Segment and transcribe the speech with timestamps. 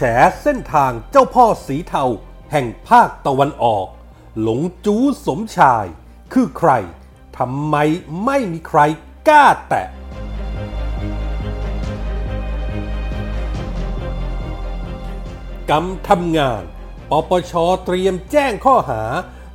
[0.00, 0.02] ฉ
[0.42, 2.04] เส้นทางเจ้าพ่อสีเทา
[2.52, 3.86] แห่งภาคตะวันออก
[4.40, 5.86] หลงจู้สมชาย
[6.32, 6.70] คือใคร
[7.38, 7.76] ทำไม
[8.24, 8.80] ไม่มีใคร
[9.28, 9.86] กล้าแตะ
[15.70, 16.62] กรรมทำงาน
[17.10, 17.52] ปปช
[17.84, 19.02] เตรียมแจ้งข้อหา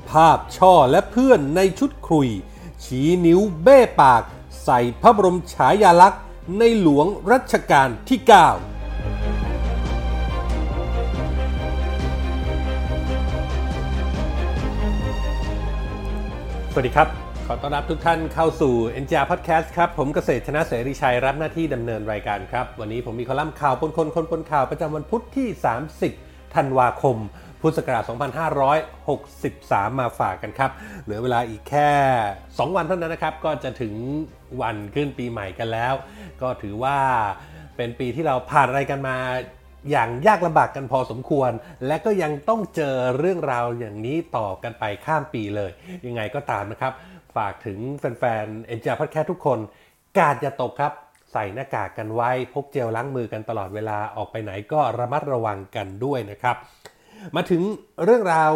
[0.09, 2.30] ภาพช่อและเพื่อนในชุดครุย
[2.84, 4.23] ชี้นิ้วเบ้ปาก
[4.64, 6.21] ใส่พระบรมฉายาลักษณ์
[6.57, 8.75] ในหลวงรัชกาลที่ 9
[16.78, 17.10] สวัสดีครับ
[17.47, 25.47] ขอต้อนรับทุกท่านเข้าสู่ n j r Podcast ครับ ผมเกษตรชนะเสรีชัยรับหน้าที่ดำเนินรายการครับ วันนี้ผมมีคอลัมน์ข่าวปนคนคนปนข่าวประจำวันพุธที่
[26.02, 27.18] 30 ธันวาคม
[27.61, 28.04] พุทธศักราช
[29.06, 30.71] 2563 มาฝากกันครับ
[31.04, 31.89] เหลือเวลาอีกแค่
[32.36, 33.94] 2 วันเท่านั้นนะครับ ก็จะถึง
[34.61, 35.94] วันขึ้นปีใหม่กันแล้ว
[36.42, 36.97] ก็ถือว่า
[37.77, 39.17] เป็นปีที่เราผ่านอะไรกันมา
[39.89, 41.52] อย่างยากลำบากกันพอสมควร
[41.88, 45.72] และก็ยังต้องเจอเรื่องราวอย่างนี้ต่อกันไปข้ามปีเลย
[46.05, 46.94] ยังไงก็ตามนะครับ
[47.36, 49.59] ฝากถึงแฟนๆเอ็นจาพัดแค่ทุกคน
[50.17, 50.94] กาดอย่าตกครับ
[51.31, 56.55] ใส่หน้ากากกันไว้พกเจลล้างมือกันตลอดเวลาออกไปไหนก็ระมัดระวังกันด้วยนะครับ
[57.36, 57.61] มาถึง
[58.03, 58.52] เรื่องราว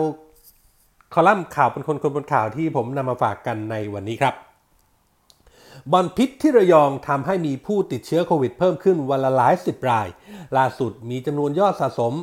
[1.14, 4.49] คอลัมน์ข่าวเป็นคนคนบนข่าวที่ผมนำมาฝากกันในวันนี้ครับ
[5.92, 10.08] บ่อนพิษที่ระยองทำให้มีผู้ติดเชื้อโควิดเพิ่มขึ้นวันละหลายสิบราย
[10.58, 12.14] ล่าสุดมีจำนวนยอดสะสม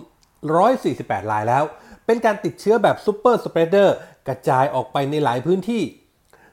[0.60, 1.64] 148 รายแล้ว
[2.06, 3.96] เป็นการติดเชื้อแบบ super spreader
[4.28, 5.82] กระจายออกไปในหลายพื้นที่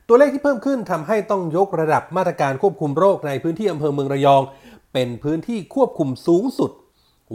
[0.08, 4.42] ตัวเลขที่เพิ่มขึ้นทำให้ต้องยกระดับมาตรการควบคุมโรคในพื้นที่อำเภอเมืองระยอง
[4.94, 6.72] เป็นพื้นที่ควบคุมสูงสุด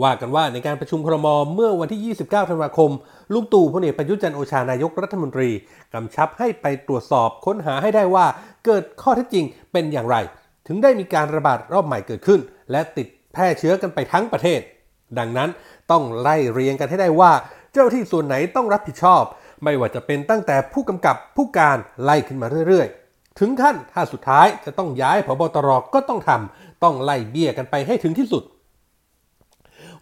[0.03, 2.91] ว่ากันว่าในการประชุมครมเมื่อวันที่ 29 ธันวาคม
[3.33, 5.51] ลุงตู่พลเอกประยุจันโอชานายกรัฐมนตรี
[5.95, 8.27] กำชับให้ไปตรวจสอบค้นหาให้ได้ว่า
[8.65, 10.17] เกิดข้อเท็จจริงเป็นอย่างไร
[10.67, 14.61] ถึงได้มีการระบาดรอบใหม่เกิดขึ้น และติดแพร่เชื้อกันไปทั้งประเทศ
[15.19, 15.51] ดังนั้น
[15.91, 17.33] ต้องไล่เรียงกันให้ได้ว่า
[17.73, 19.23] เจ้าที่ส่วนไหนต้องรับผิดชอบ
[19.65, 28.43] ไม่ว่าจะเป็นตั้งแต่ผู้กำกับผู้การไล่ขึ้นมาเรื่อยๆ ถึงขั้นถ้าสุดท้ายจะต้องย้ายผบตรก็ต้องทำต้องไล่เบี้ยกันไปให้ถึงที่สุด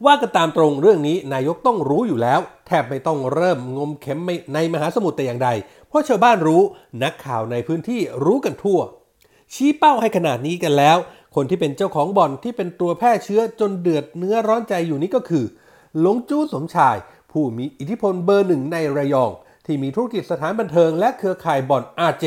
[0.05, 4.19] ว่ากันตามตรงเรื่องนี้นายกต้องรู้อยู่แล้ว แทบไม่ต้องเริ่มงมเข็ม
[4.55, 5.51] ในมหาสมุทรแต่อย่างใด
[5.89, 6.63] เพราะชาวบ้านรู้
[7.03, 8.81] นักข่าวในพื้นที่รู้กันทั่ว
[9.55, 10.99] ชี้เป้าให้ขนาดนี้กันแล้ว
[11.35, 15.45] คนที่เป็นเจ้าของบ่อนที่เป็นตัวแพร่เชื้อจนเดือดเนื้อร้อนใจอยู่นี้ก็คือ
[16.01, 16.97] หลงจู้สมชาย
[17.33, 19.31] ผู้มีอิทธิพลเบอร์หนึ่งในระยอง
[19.67, 22.25] ที่มีธุรกิจสถานบันเทิงและเครือข่ายบ่อนอาเจ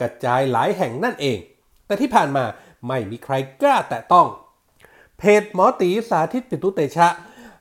[0.00, 1.38] กระจายหลายแห่งนั่นเอง
[1.86, 2.44] แต่ที่ผ่านมา
[2.88, 4.26] ไม่มีใครกล้าแตะต้อง
[5.18, 7.08] เพจหมอตีสาธิตปิตุเตชะ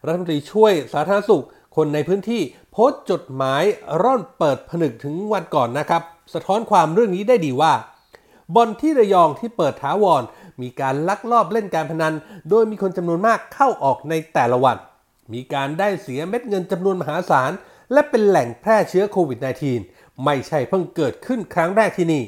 [0.05, 1.45] รัฐมนตรีช่วยสาธารณสุข
[1.75, 2.41] คนในพื้นที่
[2.71, 3.63] โพสต์จดหมาย
[4.03, 6.01] ร่อนเปิดผนึกถึงวันก่อนนะครับ
[6.33, 7.73] สะท้อนความเรื่องนี้ได้ดีว่า
[8.55, 10.23] บอนที่ระยองที่เปิดถาวร
[10.61, 12.15] มีการลักลอบเล่นการพนัน
[12.49, 14.77] โดยมีคนจำนวนมากเข้าออกในแต่ละวัน
[15.33, 17.51] มีการได้เสียเม็ดเงินจำนวนมหาศาล
[17.93, 19.39] และเป็นแหล่งแพร่เชื้อโควิด
[19.81, 22.23] -19 ไม่ใช่เพิ่งเกิดขึ้นครั้งแรกที่นี่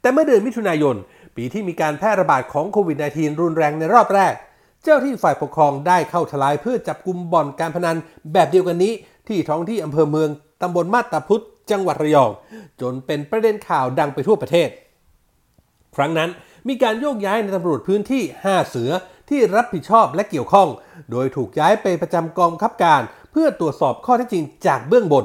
[0.00, 0.96] แต่เมื่อเดือนมิถุนายน
[1.36, 4.34] ปีที่มีการแพร่ระบาดของโควิด -19 รุนแรงในรอบแรก
[4.82, 7.96] เจ้าที่ฝ่ายปกครองได้เข้าทลายเพื่อจับกลุ่มบ่อนการพนัน
[8.32, 8.92] แบบเดียวกันนี้
[9.28, 10.30] ที่ท้องที่อำเภอเมือง
[10.62, 12.30] ตำบลมาตาพุธจังหวัดระยอง
[12.80, 14.68] จนเป็นประเด็นข่าวดังไปทั่วประเทศ
[15.96, 16.30] ครั้งนั้น
[16.68, 18.90] มีการโยกย้ายในตำรวจพื้นที่ 5 เสือ
[19.30, 20.68] ที่รับผิดชอบและเกี่ยวข้อง
[21.10, 23.02] โดยถูกย้ายไปประจำกองคับการ
[23.32, 25.24] เพื่อตรวจสอบข้อเท็จจริงจากเบื้องบน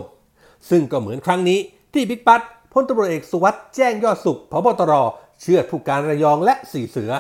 [0.70, 1.60] ซึ่งก็เหมือนครั้งนี้
[1.94, 2.42] ที่บิ๊กปั๊ด
[2.74, 4.94] พลตำรวจเอกสุวัสด์แจ้งยอดสุขพบตร
[5.42, 7.12] เชื่อผู้การระยองและสี่เสือ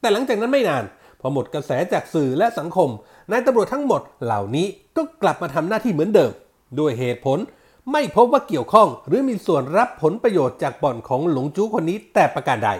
[0.00, 0.84] แต่หลังจากนั้นไม่นาน
[1.20, 2.88] พอหมดกระแสจากสื่อและสังคม
[3.30, 6.32] นายตำรวจทั้งหมดเหล่านี้ก็กลับมาทำหน้าที่เหมือนเดิม
[6.78, 7.38] ด้วยเหตุผล
[7.92, 12.70] ไม่พบว่าเกี่ยวข้องหรือมีส่วนรับผลประโยชน์จากบ่อนของหลงจู้คนนี้แต่ประการใด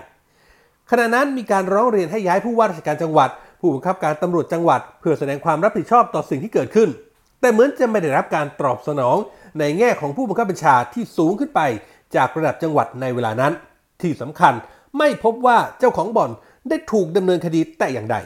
[0.90, 6.88] ขณะนั้นมีการร้องเรียนให้ย้ายผู้ว่าราชการจังหวัด ผู้บังคับการตำรวจจังหวัด เพื่อแสดงความรับผิดชอบต่อสิ่งที่เกิดขึ้น
[7.40, 9.16] แต่เหมือนจะไม่ได้รับการตอบสนอง
[9.58, 11.60] ในแง่ของผู้บังคับบัญชาที่สูงขึ้นไป
[12.16, 13.52] จากระดับจังหวัดในเวลานั้น
[14.02, 14.54] ที่สำคัญ
[14.98, 16.30] ไม่พบว่าเจ้าของบ่อน
[16.68, 18.16] ได้ถูกดำเนินคดีแต่อย่างใด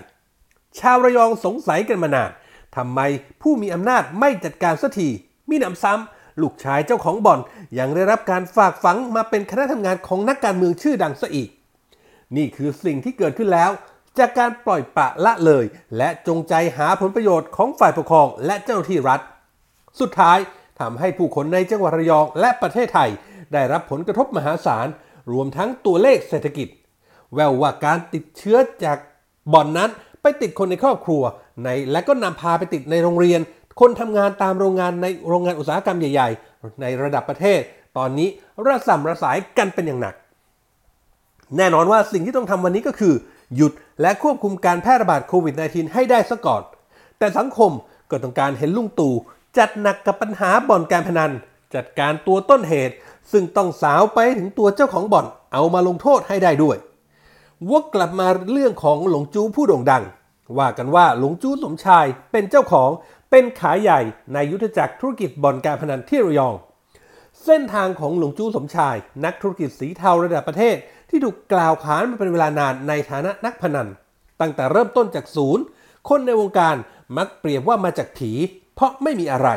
[0.78, 2.30] ชาวระยองสงสัยกันมานาน
[2.76, 3.00] ทำไม
[3.42, 5.08] ผู้มีอำนาจไม่จัดการสักที
[5.48, 7.40] มีหนำซ้ำลูกชายเจ้าของบ่อน
[7.78, 11.48] ยังได้รับการฝากฝังมาเป็นคณะทำงานของนักการเมืองชื่อดังซะอีก
[12.36, 13.70] นี่คือสิ่งที่เกิดขึ้นแล้ว
[14.18, 15.64] จากการปล่อยปละละเลย
[15.96, 19.20] และจงใจหาผลประโยชน์ของฝ่ายปกครองและเจ้าหน้าที่รัฐ
[20.00, 20.38] สุดท้าย
[20.80, 23.10] ทำให้ผู้คนในจังหวัดระยองและประเทศไทย
[23.52, 24.86] ได้รับผลกระทบมหาศาล
[25.32, 26.68] รวมทั้งตัวเลขเศรษฐกิจ
[27.34, 28.98] แววว่าการติดเชื้อจาก
[29.52, 29.90] บ่อนนั้น
[30.22, 31.22] ไปติดคนในครอบครัว
[31.64, 33.40] ในและก็นำพาไปติดในโรงเรียน
[33.80, 37.60] คนทำงานตามโรงงานในโรงงานอุตสาหกรรมใหญ่ ๆ ในระดับประเทศ
[37.98, 38.28] ตอนนี้
[38.66, 40.14] ระส่ำระสายกันเป็นอย่างหนัก
[41.56, 43.14] แน่นอนว่าสิ่งที่ต้องทำวันนี้ก็คือ
[43.56, 46.62] หยุดและควบคุมการแพร่ระบาดโควิด -19 ให้ได้ซะก่อน
[47.18, 47.70] แต่สังคม
[48.10, 49.14] ก็ต้องการเห็นลุงตู่
[49.58, 51.32] จัดหนักกับปัญหาบ่อนการพนัน
[51.74, 52.94] จัดการตัวต้นเหตุ
[53.32, 56.76] ซึ่งต้องสาวไปถึงตัวเจ้าของบ่อนเอามาลงโทษให้ได้ด้วย
[57.70, 60.04] วกกลับมาเรื่องของหลงจูผู้โด่งดัง
[60.58, 62.90] ว่ากันว่าหลงจูสมชายเป็นเจ้าของ
[63.30, 64.00] เป็นขายใหญ่
[64.34, 66.54] ในยุทธจักรธุรกิจบ่อนการพนันที่ระยอง
[67.44, 70.76] เส้นทางของหลงจูสมชาย นักธุรกิจสีเทาระดับประเทศ
[71.10, 73.88] ที่ถูกกล่าวขานมาเป็นเวลานานในฐานะนักพนัน
[74.40, 75.64] ตั้งแต่เริ่มต้นจากศูนย์
[76.08, 76.76] คนในวงการ
[77.16, 78.30] มักเปรียบว่ามาจากผี
[78.74, 79.48] เพราะไม่มีอะไร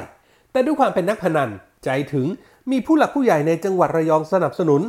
[0.51, 1.50] แต่ด้วยความเป็นนักพนัน
[1.86, 2.28] ใจถึง
[2.72, 4.82] มีผู้หลักผู้ใหญ่ในจังหวัดระยองสนับสนุน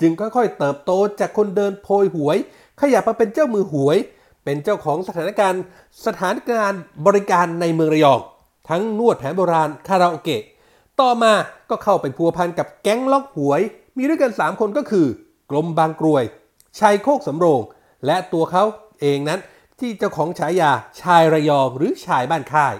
[0.00, 0.90] จึงค่อยๆ เติบโต
[1.20, 2.36] จากคนเดินโพยหวย
[2.80, 3.96] ขยับมาเป็นเจ้ามือหวย
[4.44, 5.62] เป็นเจ้าของสถานการณ์
[6.06, 8.20] สถานการณ์บริการในเมืองระยอง
[8.68, 10.42] ทั้งนวดแผนโบราณคาราโอเกะ
[11.00, 11.32] ต่อมา
[11.70, 13.60] ก็เข้าไปพัวพันกับแก๊งล็อกหวย
[13.96, 15.06] มีด้วยกัน 3 คนก็คือ
[15.50, 16.24] กลมบางกรวย
[16.78, 17.60] ชัยโคกสำโรง
[18.06, 18.64] และตัวเขา
[19.00, 19.40] เองนั้น
[19.80, 22.74] ที่เจ้าของฉายาชายระยองหรือชายบ้านค่าย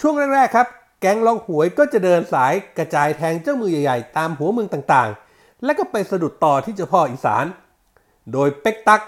[0.00, 0.66] ช่วงแรกๆครับ
[1.00, 7.46] แก๊งล็อกหวยก็จะเดินสายกระจายแทงเจ้ามือใหญ่ๆ ตามหัวเมืองต่างๆ และก็ไปสะดุดต่อที่เจ้าพ่ออีสาน
[8.32, 9.02] โดยเป็กตัก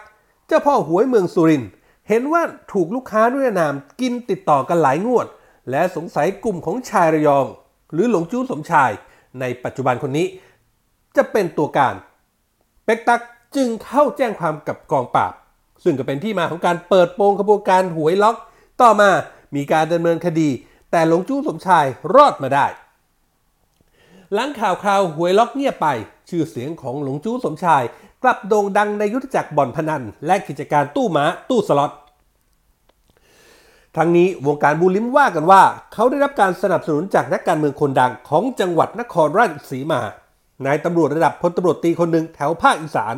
[0.46, 1.70] เจ้าพ่อหวยเมืองสุรินทร์
[2.08, 2.42] เห็นว่า
[2.72, 5.26] ถูกลูกค้าด้วยนามกินติดต่อกันหลายงวด
[5.70, 7.46] และสงสัยกลุ่มของชายระยอง
[7.92, 8.90] หรือหลงจู้สมชาย
[9.40, 10.26] ในปัจจุบันคนนี้
[11.16, 11.94] จะเป็นตัวการ
[12.84, 13.20] เป็กตัก
[13.56, 15.32] จึงเข้าแจ้งความกับกองปราบ
[15.84, 18.36] ซึ่งก็เป็นที่มาของการเปิดโปงขบวนการหวยล็อก
[18.80, 19.10] ต่อมา
[19.56, 20.48] มีการดำเนินคดี
[20.90, 21.84] แต่หลงจู้สมชาย
[22.14, 22.66] รอดมาได้
[24.32, 25.88] หลังข่าวคราวหวยล็อกเงียบไป
[26.28, 27.82] ชื่อเสียงของหลงจู้สมชาย
[28.22, 31.92] กลับโด่งดังในยุทธจักรบ่อนพนัน และกิจการตู้ม้าตู้สล็อต
[33.96, 40.00] ทั้งนี้วงการบูลิมว่ากันว่า เขาได้รับการสนับสนุนจากนักการเมืองคนดังของจังหวัดนครราชสีมา
[40.64, 43.14] นายตำรวจระดับพลตำรวจตีคนหนึ่งแถวภาคอีสาน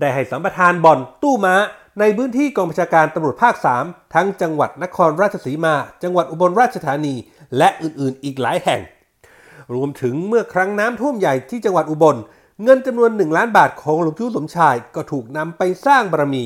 [0.00, 1.54] ได้ให้สัมปทานบ่อนตู้ม้า
[1.98, 3.54] ในพื้นที่กองบัญชาการตำรวจภาค
[3.84, 7.14] 3 ทั้งจังหวัดนครราชสีมา จังหวัดอุบลราชธานี
[7.58, 8.80] และอื่นๆ อีกหลายแห่ง
[9.74, 12.16] รวมถึงเมื่อครั้งน้ำท่วมใหญ่ที่จังหวัดอุบล
[12.62, 16.44] เงินจำนวน 1 ล้านบาทของหลวงจู้สมชายก็ถูกนำไปสร้างบารมี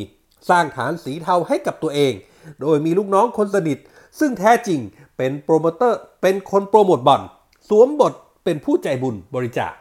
[0.49, 2.13] สร้างฐานสีเทาให้กับตัวเอง
[2.61, 3.79] โดยมีลูกน้องคนสนิท
[4.19, 4.81] ซึ่งแท้จริง
[5.17, 7.23] เป็นโปรโมเตอร์ เป็นคนโปรโมทบ่อน
[7.69, 8.13] สวมบท
[8.45, 9.73] เป็นผู้ใจบุญบริจาค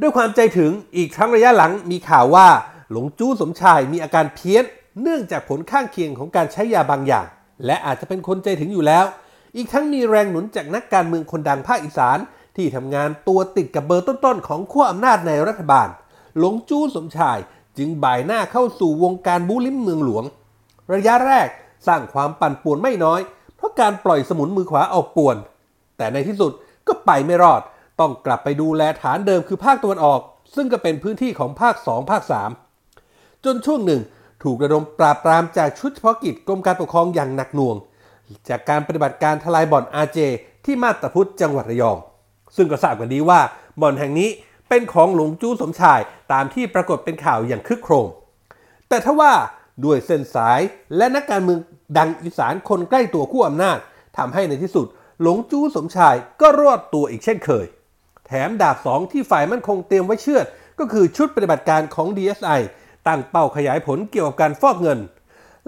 [0.00, 2.48] ด้วยความใจถึงอีกทั้งระยะหลังมีข่าวว่า
[2.90, 4.64] หลงจู้สมชายมีอาการเพี้ยน
[5.02, 7.26] เนื่องจากผลข้างเคียงของการใช้ยาบางอย่าง
[7.66, 9.04] และอาจจะเป็นคนใจถึงอยู่แล้ว
[9.56, 12.18] อีกทั้งมีแรงหนุนจากนักการเมืองคนดังภาคอีสาน
[12.56, 15.88] ที่ทำงานตัวติดกับเบอร์ต้นๆของขั้วอำนาจในรัฐบาล
[16.38, 17.38] หลงจู้สมชาย
[17.78, 20.24] จึงบ่ายหน้าเข้าสู่วงการบูลิมเมืองหลวง
[20.94, 21.48] ระยะแรก
[21.86, 23.20] สร้างความปั่นป่วนไม่น้อย
[23.56, 25.36] เพราะการปล่อยสมุนมือขวาออกป่วน
[25.96, 26.52] แต่ในที่สุด
[26.86, 27.60] ก็ไปไม่รอด
[28.00, 30.20] ต้องกลับไปดูแลฐานเดิมคือภาคตะวันออก
[30.54, 32.22] ซึ่งก็เป็นพื้นที่ของภาค 2 ภาค
[32.82, 34.02] 3 จนช่วงหนึ่ง
[34.42, 37.76] ถูกระดมปราบปรามจากชุดเฉพาะกิจกรมการปกครองอย่างหนักหน่วง
[38.48, 40.18] จากการปฏิบัติการทลายบ่อนอาเจ
[40.64, 41.96] ที่มาตาพุธจังหวัดระยอง
[42.56, 43.40] ซึ่งก็ทราบกันดีว่า
[43.80, 44.28] บ่อนแห่งนี้
[44.68, 46.00] เป็นของหลวงจู้สมชาย
[46.32, 48.08] ตามที่ปรากฏเป็นข่าวอย่างคึกโครม
[48.88, 49.32] แต่ถ้าว่า
[49.84, 50.60] ด้วยเส้นสาย
[50.96, 51.58] และนักการเมือง
[51.98, 53.78] ดังอีสานคนใกล้ตัวคู่อำนาจ
[54.18, 54.86] ทำให้ในที่สุด
[55.22, 57.66] หลงจู้สมชายก็รอดตัวอีกเช่นเคย
[58.30, 60.46] แถมดาบสองที่ฝ่ายมั่นคงเตรียมไว้เชือด
[60.78, 62.60] ก็คือชุดปฏิบัติการของ DSI
[63.06, 64.98] ตั้งเป้าขยายผลเกี่ยวกับการฟอกเงิน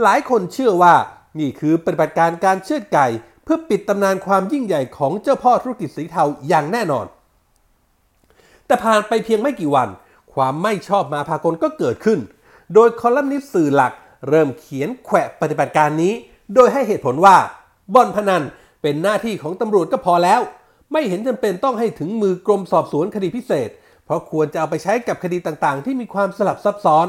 [0.03, 0.95] หลายคนเชื่อว่า
[1.41, 3.07] นี่คือปฏิบัติการการเชือดไก่
[3.45, 7.07] เพื่อปิดตำนานความยิ่งใหญ่ของเจ้าพ่อธุรกิจสีเทาอย่างแน่นอน
[8.67, 9.89] แต่ผ่านไปเพียงไม่กี่วัน
[10.35, 12.19] ความไม่ชอบมาพากลก็เกิดขึ้น
[12.75, 13.93] โดยคอลัมนิสต์สื่อหลัก
[14.29, 16.13] เริ่มเขียนแขวะปฏิบัติการนี้
[16.55, 17.37] โดยให้เหตุผลว่า
[17.95, 18.43] บ่อนพนัน
[18.83, 20.41] เป็นหน้าที่ของตำรวจก็พอแล้ว
[20.93, 23.69] ไม่เห็นจำเป็นต้องให้ถึงมือกรมสอบสวนคดีพิเศษ
[24.05, 27.07] เพราะควรจะเอาไปใช้กับคดีต่างๆ ที่มีความสลับซับซ้อน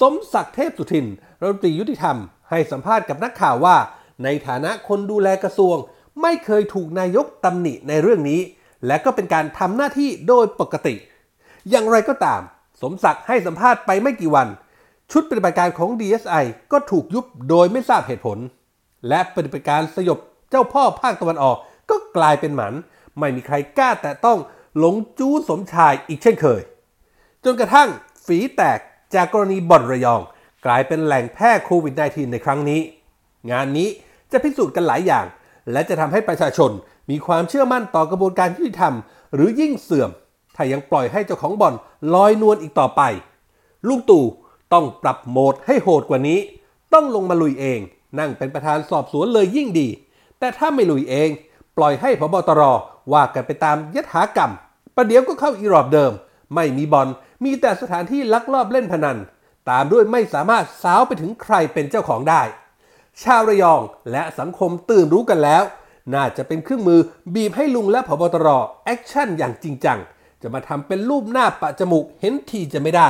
[0.00, 1.06] สมศักดิ์เทพสุทิน
[1.40, 2.16] รัฐมนตรียุติธรรม
[2.50, 3.76] ให้สัมภาษณ์กับนักข่าวว่า
[4.24, 5.76] ในฐานะคนดูแลกระทรวง
[6.22, 8.40] ไม่เคยถูกนายกตำหนิในเรื่องนี้
[8.86, 10.94] และก็เป็นการทำหน้าที่โดยปกติ
[11.70, 12.40] อย่างไรก็ตาม
[12.82, 14.48] สมศักดิ์ให้สัมภาษณ์ไปไม่กี่วัน
[15.12, 18.38] ชุดปฏิบัติการของ DSI ก็ถูกยุบโดยไม่ทราบเหตุผล
[19.08, 20.18] และปฏิบัติการสยบ
[20.50, 21.56] เจ้าพ่อภาคตะวันออก
[21.90, 22.74] ก็กลายเป็นหมัน
[23.18, 24.38] ไม่มีใครกล้าแต่ต้อง
[24.78, 26.62] หลงจู้สมชายอีกเช่นเคย
[27.44, 27.88] จนกระทั่ง
[28.26, 28.78] ฝีแตก
[29.14, 30.20] จากกรณีบ่อนระยอง
[30.66, 32.80] กลายเป็นแหล่งแพร่โควิด -19 ในครั้งนี้
[33.50, 33.88] งานนี้
[34.32, 35.26] จะพิสูจน์กันหลายอย่าง
[35.72, 36.70] และจะทำให้ประชาชน
[37.10, 38.94] มีความเชื่อมั่นต่อกระบวนการยุติธรรม
[39.34, 40.10] หรือยิ่งเสื่อม
[40.56, 41.74] ถ้ายังปล่อยให้เจ้าของบ่อน
[42.14, 43.02] ลอยนวลอีกต่อไป
[43.88, 44.24] ลูกตู่
[44.72, 46.38] ต้องปรับโหมดให้โหดกว่านี้
[46.92, 47.80] ต้องลงมาลุยเอง
[48.18, 49.88] นั่งเป็นประธานสอบสวนเลยยิ่งดี
[50.38, 51.28] แต่ถ้าไม่ลุยเอง
[51.76, 52.62] ปล่อยให้พบตร
[53.12, 54.52] ว่ากันไปตามยถากรรม
[54.96, 56.12] ประเดี๋ยวก็เข้าอีรอบเดิม
[56.54, 57.08] ไม่มีบอล
[57.44, 59.18] มีแต่สถานที่ลักลอบเล่นพนัน
[59.70, 62.42] ตามด้วยไม่สามารถสาวไปถึงใครเป็นเจ้าของได้
[63.22, 63.80] ชาวระยอง
[64.12, 65.64] และสังคมตื่นรู้กันแล้ว
[66.14, 67.00] น่าจะเป็นเครื่องมือ
[67.34, 68.48] บีบให้ลุงและผบตร
[68.84, 69.98] action อย่างจริงจัง
[70.42, 73.08] จะมาทำเป็นลูบหน้าปะจมูกเห็นทีจะไม่ได้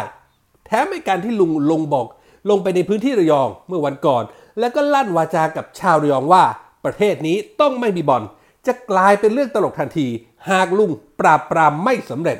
[0.66, 2.06] แถมในการที่ลุงลงบอก
[2.50, 4.22] ลงไปในพื้นที่ระยองเมื่อวันก่อน
[4.58, 6.44] แล้วก็ลั่นวาจากับชาวระยองว่า
[6.84, 8.22] ประเทศนี้ต้องไม่มีบ่อน
[8.66, 10.08] จะกลายเป็นเรื่องตลกทันที
[10.48, 12.38] หากลุงปราบปรามไม่สำเร็จ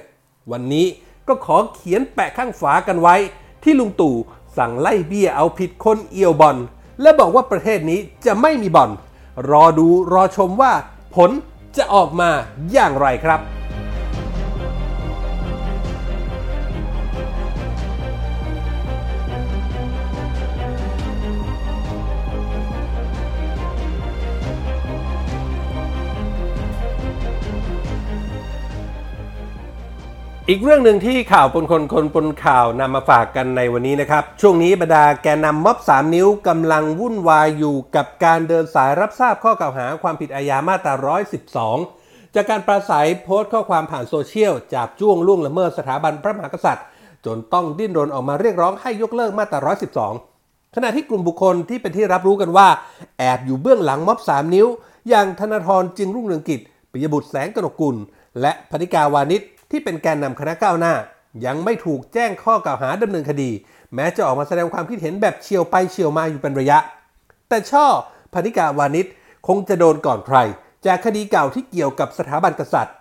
[0.51, 0.87] วันนี้
[1.29, 3.17] ก็ขอเขียนแปะข้างฝากันไว้
[3.63, 4.15] ที่ลุงตู่
[4.57, 6.57] สั่งไล่เบี้ยเอาผิดคนเอียวบอล
[7.03, 8.91] และบอกว่าประเทศนี้จะไม่มีบอล
[9.51, 10.73] รอดูรอชมว่า
[11.15, 11.31] ผล
[11.77, 12.31] จะออกมา
[12.73, 13.41] อย่างไรครับ
[30.51, 40.95] อีกเรื่องหนึ่งที่ข่าวปนคนคนปนข่าวนำมาฝากกันในวันนี้นะครับ ช่วงนี้บรรดาแกนนำม็อบ3 นิ้วกำลังวุ่นวายอยู่กับการเดินสายรับทราบข้อกล่าวหาความผิดอาญามาตรา
[41.67, 46.87] 112 จากการปราศัยโพสต์ข้อความผ่านโซเชียลจับจ้วงล่วงละเมิดสถาบันพระมหากษัตริย์
[47.25, 49.73] จนต้องดิ้นรนออกมาเรียกร้องให้ยกเลิกมาตรา
[50.23, 52.69] 112 ขณะที่กลุ่มบุคคลที่เป็นที่รับรู้กันว่า
[53.19, 54.67] แอบอยู่เบื้องหลังม็อบ3 นิ้ว
[55.09, 56.61] อย่างธนาธรจึงรุ่งเรืองกิจ
[56.93, 57.97] ปิยบุตรแสงกนกกุล
[58.41, 60.95] และพรรณิการ์ วานิช ที่เป็นแกนนำคณะก้าวหน้า
[61.47, 63.51] ยังไม่ถูกแจ้งข้อกล่าวหาดำเนินคดี
[63.95, 66.79] แม้จะออกมาแสดงความคิดเห็นแบบเฉี่ยวไปเฉี่ยวมาอยู่เป็นระยะ
[67.49, 67.87] แต่ช่อ
[68.33, 69.07] พรรณิการ์ วานิช
[69.47, 70.39] คงจะโดนก่อนใคร
[70.87, 72.95] จากคดีเก่าที่เกี่ยวกับสถาบันกษัตริย์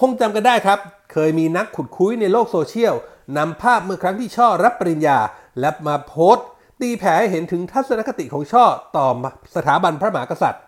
[0.00, 0.78] คงจำกันได้ครับ
[1.12, 2.94] เคยมีนักขุดคุ้ยในโลกโซเชียล
[3.38, 5.18] นำภาพเมื่อครั้งที่ช่อรับปริญญา
[5.60, 6.46] และมาโพสต์
[6.80, 8.64] ตีแผ่ให้เห็นถึงทัศนคติของช่อ
[8.96, 9.06] ต่อ
[9.56, 10.62] สถาบันพระมหากษัตริย์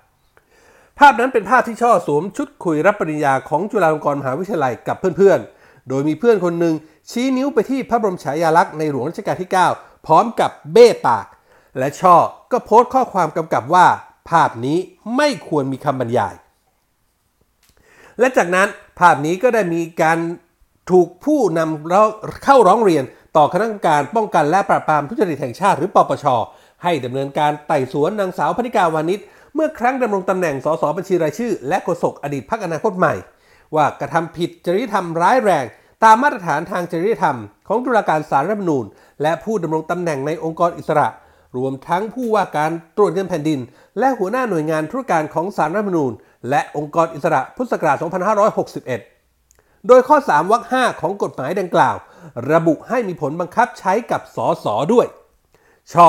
[0.99, 6.75] ภาพนั้นเป็นภาพที่ช่อสวมชุดคุยรับปริญญาของจุฬาลงกรณ์มหาวิทยาลัยกับเพื่อนๆ โดยมีเพื่อนคนหนึ่ง
[7.11, 11.27] ชี้นิ้วไปที่พระบรมฉายาลักษณ์ในหลวงรัชกาลที่ 9 พร้อมกับเบ้ปาก
[11.79, 12.17] และช่อ
[12.53, 13.87] ก็โพสต์ข้อความกำกับว่า
[14.31, 14.79] ภาพนี้
[15.17, 16.35] ไม่ควรมีคำบรรยาย
[18.19, 18.69] และจากนั้น
[19.01, 20.19] ภาพนี้ก็ได้มีการ
[20.91, 23.05] ถูกผู้นำเข้าร้องเรียน
[23.37, 26.27] ต่อคณะกรรมการป้องกันและปราบปรามทุจริตแห่งชาติหรือปปช
[26.83, 29.21] ให้ดำเนินการไต่สวนนางสาวพนิกาวานิช
[29.59, 33.15] เมื่อครั้งดำรงตำแหน่งสสบัญชีรายชื่อ และโฆษกอดีตพักอนาคตใหม่
[33.75, 35.65] ว่ากระทำผิดจริยธรรมร้ายแรง
[36.05, 38.87] ตามมาตรฐานทางจริยธรรม ของตุลาการศาลรัฐมนูญ
[39.23, 41.09] และผู้ดำรงตำแหน่งในองค์กรอิสระ
[41.57, 43.61] รวมทั้งผู้ว่าการตรวจเงินแผ่นดิน
[43.99, 46.13] และหัวหน้าหน่วยงานธุรการของศาลรัฐมนูญ
[46.51, 47.97] และองค์กรอิสระพุทธศักราช
[49.13, 51.97] 2561 โดยข้อ 3วรรค 5 ของกฎหมายดังกล่าว
[52.53, 55.07] ระบุให้มีผลบังคับใช้กับสสด้วย
[55.95, 56.09] ช่อ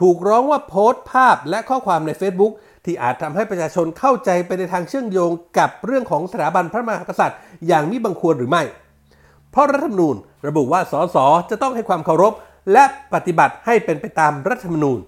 [0.00, 2.52] ถูกร้องว่าโพสต์ภาพและข้อความใน Facebook
[2.86, 8.62] ที่อาจทำให้ประชาชนเข้าใจไปในทางเชื่อมโยงกับเรื่องของสถาบันพระมหากษัตริย์ อย่างมิบังควรหรือไม่
[9.50, 10.16] เพราะรัฐธรรมนูญ
[10.48, 11.16] ระบุว่าสส
[11.50, 12.32] จะต้องให้ความเคารพ
[12.72, 14.98] และปฏิบัติให้เป็นไปตามรัฐธรรมนูญ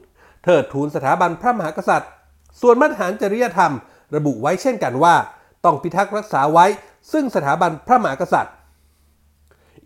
[0.45, 2.11] เทิดทูนสถาบันพระมหากษัตริย์
[2.61, 3.73] ส่วนมาตรฐานจริยธรรม
[4.17, 5.15] ระบุไว้เช่นกันว่า
[5.65, 6.67] ต้องพิทักษ์รักษาไว้
[7.13, 8.55] ซึ่งสถาบันพระมหากษัตริย์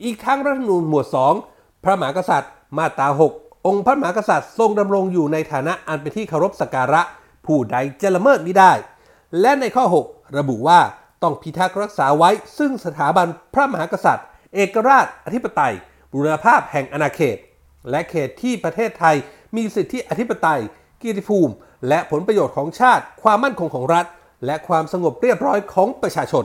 [0.05, 1.07] อีกทั้งรัฐธรรมนูญหมวด
[1.45, 3.09] 2 พระมหากษัตริย์ มาตรา
[3.39, 7.03] 6 องค์พระมหากษัตริย์ทรงดำรงอยู่ในฐานะอันเป็นที่เคารพสักการะ
[7.47, 8.73] ผู้ใดจะละเมิดไมิได้
[9.41, 10.81] และในข้อ 6 ระบุว่า
[11.23, 15.75] ต้องพิทักษ์รักษาไว้ ซึ่งสถาบันพระมหากษัตริย์ เอกราชอธิปไตย
[16.13, 17.37] บูรณภาพแห่งอาณาเขต
[17.91, 19.17] และเขตที่ประเทศไทย
[19.57, 20.61] มีสิทธิอธิปไตย
[21.01, 21.55] กิติภูมิ
[21.89, 24.07] และผลประโยชน์ของชาติ ความมั่นคงของรัฐ
[24.47, 26.45] และความสงบเรียบร้อยของประชาชน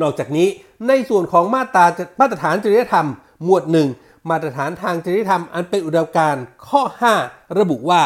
[0.00, 0.48] นอกจากนี้
[0.88, 1.86] ในส่วนของมาตรา
[2.20, 3.08] มาตรฐานจริยธรรม
[3.44, 3.64] หมวด
[3.96, 6.82] 1 มาตรฐานทางจริยธรรมอันเป็นอุดมการณ์ข้อ
[7.20, 8.02] 5 ระบุว่า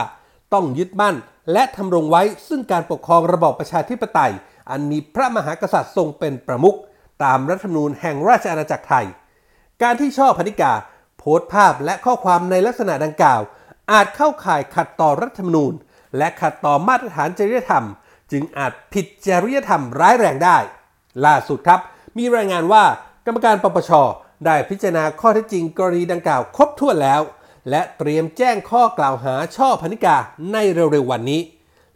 [0.52, 1.16] ต้องยึดมั่น
[1.52, 4.32] และทำรงไว้ซึ่งการปกครองระบอบประชาธิปไตย
[4.70, 6.76] อันมีพระมหากษัตริย์ทรงเป็นประมุข
[7.24, 9.06] ตามรัฐธรรมนูญแห่งราชอาณาจักรไทย
[9.82, 10.72] การที่ช่อพนิกา
[11.18, 13.40] โพสต์ภาพและข้อความในลักษณะดังกล่าว
[13.92, 15.72] อาจเข้าข่ายขัดต่อรัฐธรรมนูญ
[16.18, 17.84] และขัดต่อมาตรฐานจริยธรรม
[18.32, 20.58] จึงอาจผิดจริยธรรมร้ายแรงได้
[21.26, 21.80] ล่าสุดครับ
[22.18, 22.84] มีรายงานว่า
[23.26, 23.90] กรรมการปปช
[24.46, 27.20] ได้พิจารณาข้อเท็จจริงกรณีดังกล่าวครบถ้วนแล้ว
[27.70, 30.16] และเตรียมแจ้งข้อกล่าวหาช่อพนิกา
[30.52, 31.40] ในเร็วๆวันนี้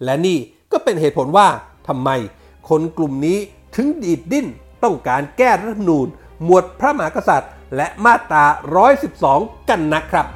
[0.04, 0.38] และนี่
[0.72, 1.48] ก็เป็นเหตุผลว่า
[1.88, 2.10] ทำไม
[2.68, 3.38] คนกลุ่มนี้
[3.76, 4.46] ถึงดีดดิ้น
[4.84, 6.06] ต้องการแก้รัฐธรรมนูญ
[6.44, 8.44] หมวดพระมหากษัตริย์ และมาตรา
[9.06, 10.26] 112 กันนะครับ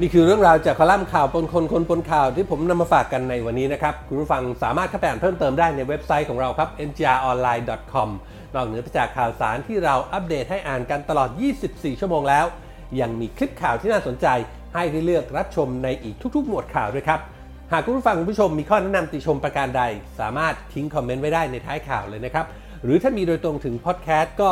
[0.00, 8.08] นี่คือเรื่องราวจากคอลัมน์ข่าวปนคนคนปนข่าวที่ผมนำมาฝากกันในวันนี้นะครับ คุณผู้ฟังสามารถเข้าไปอ่านเพิ่มเติมได้ในเว็บไซต์ของเราครับ ngronline.com
[8.54, 11.28] นอกเหนือจากข่าวสารที่เราอัปเดตให้อ่านกันตลอด
[11.64, 12.46] 24 ชั่วโมงแล้ว
[13.00, 14.26] ยังมีคลิปข่าวที่น่าสนใจ
[14.74, 17.20] ให้ได้เลือกรับชมในอีกทุกๆ หมวดข่าวด้วยครับ
[17.72, 19.82] หากคุณผู้ฟังคุณผู้ชมมีข้อแนะนำติชมประการใด
[20.20, 22.46] สามารถทิ้งคอมเมนต์ไว้ได้ในท้ายข่าวเลยนะครับ
[22.84, 24.50] หรือถ้ามีโดยตรงถึงพอดแคสต์ก็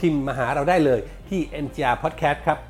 [0.00, 2.69] พิมพ์มาหาเราได้เลยที่ NGR Podcast ครับ